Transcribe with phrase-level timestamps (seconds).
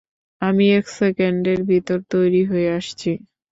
[0.41, 3.11] আমি এক সেকেন্ডের ভিতর তৈরি হয়ে আসছি।